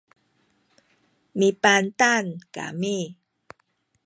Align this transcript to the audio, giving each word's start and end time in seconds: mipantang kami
mipantang 1.37 2.27
kami 2.55 2.97